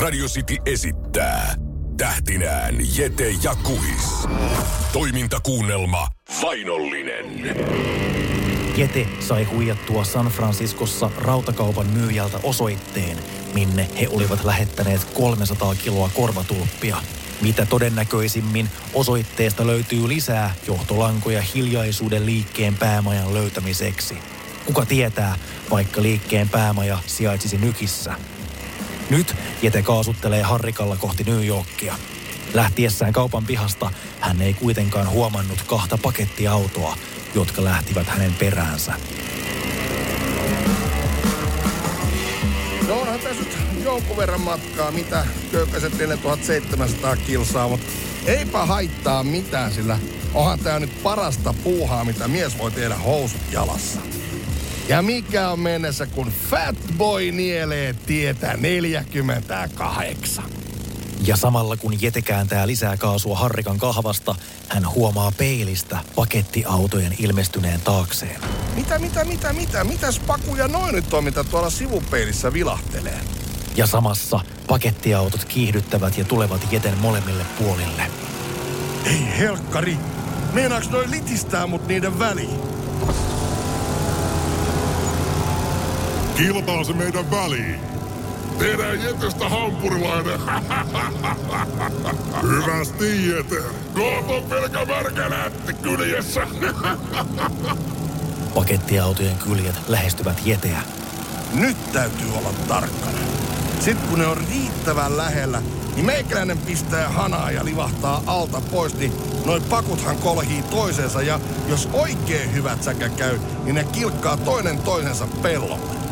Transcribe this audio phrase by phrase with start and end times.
[0.00, 1.54] Radio City esittää
[1.96, 4.28] tähtinään Jete ja Kuhis.
[4.92, 6.08] Toimintakuunnelma
[6.42, 7.26] Vainollinen.
[8.76, 13.16] Jete sai huijattua San Franciscossa rautakaupan myyjältä osoitteen,
[13.54, 16.96] minne he olivat lähettäneet 300 kiloa korvatulppia.
[17.40, 24.18] Mitä todennäköisimmin osoitteesta löytyy lisää johtolankoja hiljaisuuden liikkeen päämajan löytämiseksi.
[24.66, 25.36] Kuka tietää,
[25.70, 28.14] vaikka liikkeen päämaja sijaitsisi nykissä.
[29.10, 31.94] Nyt Jete kaasuttelee Harrikalla kohti New Yorkia.
[32.54, 36.96] Lähtiessään kaupan pihasta hän ei kuitenkaan huomannut kahta pakettiautoa,
[37.34, 38.92] jotka lähtivät hänen peräänsä.
[42.88, 47.86] No onhan tässä nyt jonkun verran matkaa, mitä köykäiset 4700 kilsaa, mutta
[48.26, 49.98] eipä haittaa mitään, sillä
[50.34, 54.00] onhan tää nyt parasta puuhaa, mitä mies voi tehdä housut jalassa.
[54.90, 60.44] Ja mikä on mennessä, kun Fat Boy nielee tietä 48?
[61.24, 64.34] Ja samalla kun Jete kääntää lisää kaasua Harrikan kahvasta,
[64.68, 68.40] hän huomaa peilistä pakettiautojen ilmestyneen taakseen.
[68.74, 69.84] Mitä, mitä, mitä, mitä?
[69.84, 73.20] Mitäs pakuja noin nyt on, mitä tuolla sivupeilissä vilahtelee?
[73.76, 78.02] Ja samassa pakettiautot kiihdyttävät ja tulevat Jeten molemmille puolille.
[79.04, 79.96] Ei helkkari,
[80.52, 82.60] meinaaks noin litistää mut niiden väliin?
[86.40, 87.80] Kilpaa se meidän väliin.
[88.58, 90.40] Tehdään Jetestä hampurilainen.
[92.42, 93.62] Hyvästi Jete.
[93.94, 96.40] Koot on pelkä märkä nätti kyljessä.
[98.54, 100.82] Pakettiautojen kyljet lähestyvät Jeteä.
[101.52, 103.18] Nyt täytyy olla tarkkana.
[103.80, 105.62] Sitten kun ne on riittävän lähellä,
[105.94, 109.12] niin meikäläinen pistää hanaa ja livahtaa alta pois, niin
[109.44, 115.28] noin pakuthan kolhii toisensa ja jos oikein hyvät säkä käy, niin ne kilkkaa toinen toisensa
[115.42, 116.09] pellolle.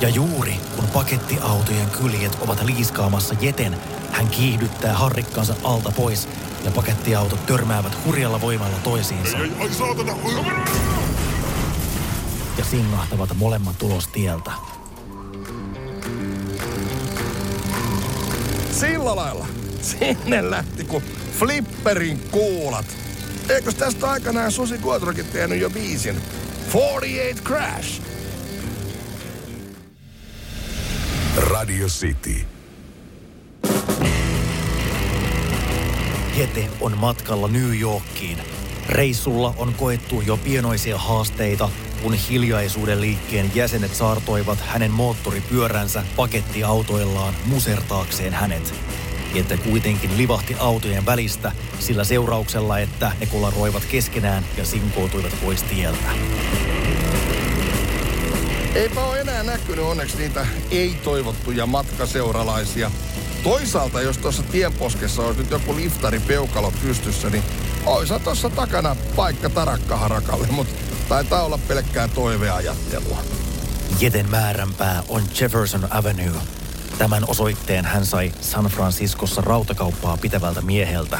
[0.00, 3.76] Ja juuri kun pakettiautojen kyljet ovat liiskaamassa Jeten,
[4.10, 6.28] hän kiihdyttää harrikkaansa alta pois
[6.64, 10.12] ja pakettiautot törmäävät hurjalla voimalla toisiinsa Ai, ai saatana.
[12.58, 14.50] ja singahtavat molemmat ulos tieltä.
[18.72, 19.46] Sillä lailla.
[19.82, 21.04] Sinne lähti kuin
[21.38, 22.86] flipperin kuulat.
[23.48, 26.22] Eikös tästä aikanaan Susi Kuotrokin tehnyt jo biisin?
[26.72, 28.15] 48 Crash.
[31.56, 32.44] Radio City.
[36.36, 38.38] Jete on matkalla New Yorkiin.
[38.88, 41.68] Reissulla on koettu jo pienoisia haasteita,
[42.02, 48.74] kun hiljaisuuden liikkeen jäsenet saartoivat hänen moottoripyöränsä pakettiautoillaan musertaakseen hänet.
[49.34, 56.08] Jete kuitenkin livahti autojen välistä sillä seurauksella, että ne kolaroivat keskenään ja sinkoutuivat pois tieltä.
[58.76, 62.90] Eipä ole enää näkynyt onneksi niitä ei-toivottuja matkaseuralaisia.
[63.42, 67.42] Toisaalta, jos tuossa tienposkessa olisi nyt joku liftari peukalo pystyssä, niin
[67.86, 70.74] oisa tuossa takana paikka tarakkaharakalle, mutta
[71.08, 73.18] taitaa olla pelkkää toiveajattelua.
[74.00, 76.40] Jeten määränpää on Jefferson Avenue.
[76.98, 81.18] Tämän osoitteen hän sai San Franciscossa rautakauppaa pitävältä mieheltä.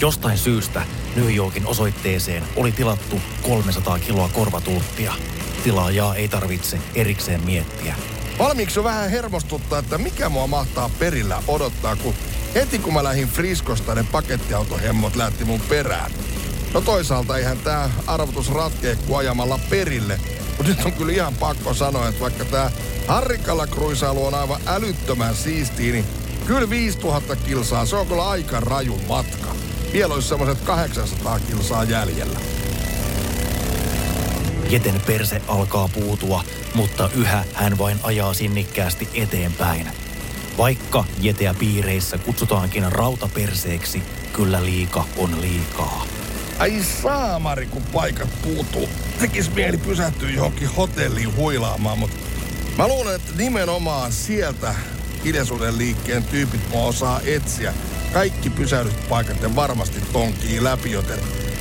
[0.00, 0.82] Jostain syystä
[1.16, 5.14] New Yorkin osoitteeseen oli tilattu 300 kiloa korvatulppia.
[5.64, 7.94] Tilaajaa ei tarvitse erikseen miettiä.
[8.38, 12.14] Valmiiksi vähän hermostuttaa, että mikä mua mahtaa perillä odottaa, kun
[12.54, 16.10] heti kun mä lähdin Friskosta, ne pakettiautohemmot lähti mun perään.
[16.74, 20.20] No toisaalta eihän tää arvotus ratkee kuin ajamalla perille.
[20.56, 22.70] Mutta nyt on kyllä ihan pakko sanoa, että vaikka tää
[23.06, 26.04] Harrikalla kruisailu on aivan älyttömän siistiä, niin
[26.46, 29.48] kyllä 5000 kilsaa, se on kyllä aika raju matka.
[29.92, 32.40] Vielä olisi semmoiset 800 kilsaa jäljellä.
[34.74, 39.88] Jeten perse alkaa puutua, mutta yhä hän vain ajaa sinnikkäästi eteenpäin.
[40.58, 44.02] Vaikka Jeteä piireissä kutsutaankin rautaperseeksi,
[44.32, 46.06] kyllä liika on liikaa.
[46.58, 48.88] Ai saamari, kun paikat puutuu.
[49.18, 52.16] Tekis mieli pysähtyä johonkin hotelliin huilaamaan, mutta
[52.78, 54.74] mä luulen, että nimenomaan sieltä
[55.24, 57.74] hiljaisuuden liikkeen tyypit mua osaa etsiä.
[58.12, 61.18] Kaikki pysähdyspaikat ne varmasti tonkii läpi, joten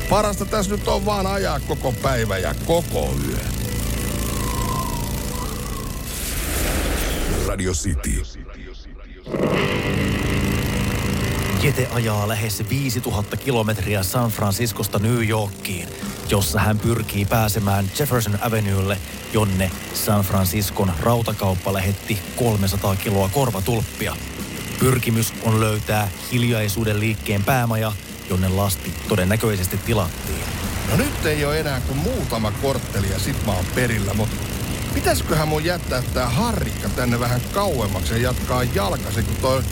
[0.10, 3.38] parasta tässä nyt on vaan ajaa koko päivä ja koko yö.
[7.48, 8.22] Radio City.
[11.64, 15.88] Jete ajaa lähes 5000 kilometriä San Franciscosta New Yorkiin,
[16.30, 18.98] jossa hän pyrkii pääsemään Jefferson Avenuelle,
[19.34, 24.16] jonne San Franciscon rautakauppa lähetti 300 kiloa korvatulppia.
[24.80, 27.92] Pyrkimys on löytää hiljaisuuden liikkeen päämaja,
[28.30, 30.46] jonne lasti todennäköisesti tilattiin.
[30.90, 34.36] No nyt ei ole enää kuin muutama kortteli ja sit mä oon perillä, mutta
[34.94, 39.64] pitäisiköhän mun jättää tää harrikka tänne vähän kauemmaksi ja jatkaa jalkaisin, kun toi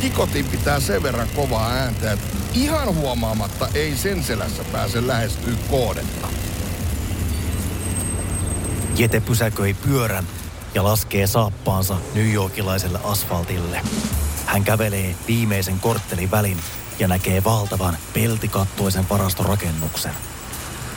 [0.00, 6.28] tikotin pitää sen verran kovaa ääntä, että ihan huomaamatta ei sen selässä pääse lähestyä koodetta.
[8.96, 10.26] Jete pysäköi pyörän
[10.74, 13.80] ja laskee saappaansa New Yorkilaiselle asfaltille.
[14.46, 16.56] Hän kävelee viimeisen korttelin välin
[16.98, 20.12] ja näkee valtavan peltikattoisen varastorakennuksen.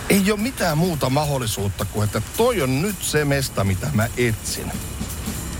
[0.09, 4.71] Ei ole mitään muuta mahdollisuutta kuin, että toi on nyt se mesta, mitä mä etsin.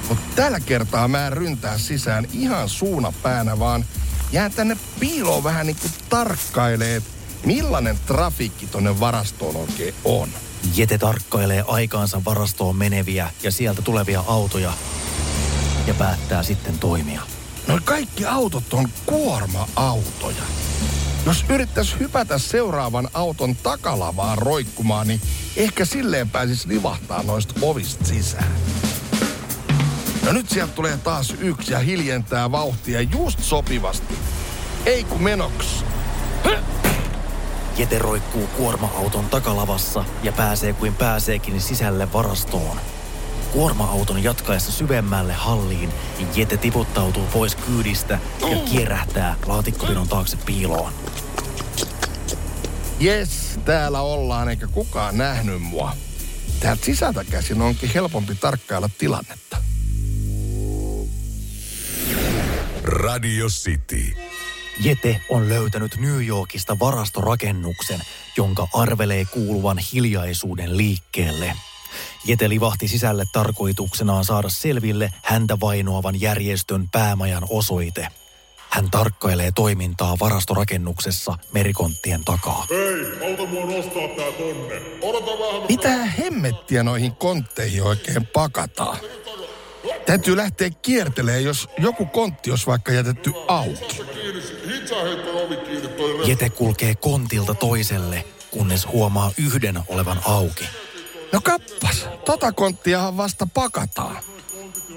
[0.10, 3.86] Mutta tällä kertaa mä en ryntää sisään ihan suuna päänä, vaan
[4.32, 7.02] jää tänne piiloon vähän niin kuin tarkkailee,
[7.46, 10.30] millainen trafiikki tonne varastoon oikein on.
[10.76, 14.74] Jete tarkkailee aikaansa varastoon meneviä ja sieltä tulevia autoja
[15.88, 17.39] ja päättää sitten toimia.
[17.70, 20.44] Noin kaikki autot on kuorma-autoja.
[21.26, 25.22] Jos yrittäisi hypätä seuraavan auton takalavaan roikkumaan, niin
[25.56, 28.52] ehkä silleen pääsis livahtaa noista ovista sisään.
[30.26, 34.14] No nyt sieltä tulee taas yksi ja hiljentää vauhtia just sopivasti.
[34.86, 35.86] Ei kun menoks.
[37.78, 42.78] Jete roikkuu kuorma-auton takalavassa ja pääsee kuin pääseekin sisälle varastoon.
[43.52, 45.90] Kuorma-auton jatkaessa syvemmälle halliin,
[46.36, 48.20] Jete tiputtautuu pois kyydistä
[48.50, 50.94] ja kierähtää laatikkopinon taakse piiloon.
[53.00, 55.96] Jes, täällä ollaan eikä kukaan nähnyt mua.
[56.60, 59.58] Täältä sisältä käsin onkin helpompi tarkkailla tilannetta.
[62.84, 64.14] Radio City.
[64.80, 68.02] Jete on löytänyt New Yorkista varastorakennuksen,
[68.38, 71.54] jonka arvelee kuuluvan hiljaisuuden liikkeelle.
[72.26, 78.08] Jete livahti sisälle tarkoituksenaan saada selville häntä vainoavan järjestön päämajan osoite.
[78.70, 82.66] Hän tarkkailee toimintaa varastorakennuksessa merikonttien takaa.
[82.70, 84.82] Hei, auta mua nostaa tää tonne.
[85.02, 85.62] Odota vähän.
[85.70, 88.98] Mitä hemmettiä noihin kontteihin oikein pakataan?
[90.06, 94.02] Täytyy lähteä kiertelemään, jos joku kontti olisi vaikka jätetty auki.
[96.26, 100.66] Jete kulkee kontilta toiselle, kunnes huomaa yhden olevan auki.
[101.32, 104.18] No kappas, tota konttiahan vasta pakataan.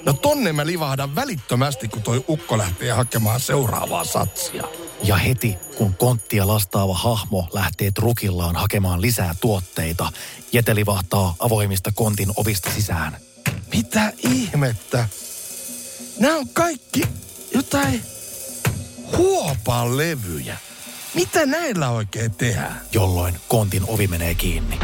[0.05, 4.64] No tonne mä livahdan välittömästi, kun toi ukko lähtee hakemaan seuraavaa satsia.
[5.02, 10.12] Ja heti, kun konttia lastaava hahmo lähtee trukillaan hakemaan lisää tuotteita,
[10.52, 13.17] Jete livahtaa avoimista kontin ovista sisään.
[13.73, 15.08] Mitä ihmettä?
[16.19, 17.02] Nämä on kaikki
[17.55, 18.02] jotain
[19.17, 20.56] huopalevyjä.
[21.14, 22.81] Mitä näillä oikein tehdään?
[22.93, 24.78] jolloin kontin ovi menee kiinni.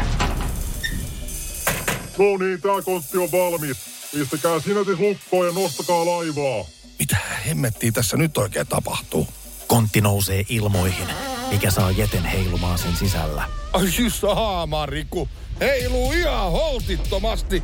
[2.19, 3.77] No niin, tää kontti on valmis.
[4.11, 6.65] Pistäkää sinätis lukkoon ja nostakaa laivaa.
[6.99, 7.17] Mitä
[7.47, 9.27] hemmettiä tässä nyt oikein tapahtuu?
[9.67, 11.07] Kontti nousee ilmoihin,
[11.51, 13.43] mikä saa Jeten heilumaan sen sisällä.
[13.73, 15.29] Ai siis haamariku.
[15.59, 17.63] Heiluu ihan holtittomasti.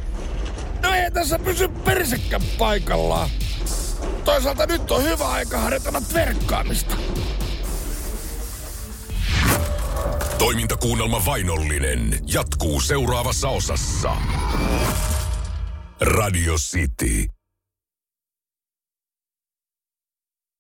[0.84, 3.30] No ei tässä pysy persekkä paikallaan.
[4.26, 6.96] Toisaalta nyt on hyvä aika harjoitella verkkaamista.
[10.38, 14.16] Toimintakuunnelma Vainollinen jatkuu seuraavassa osassa.
[16.02, 17.35] Radio City.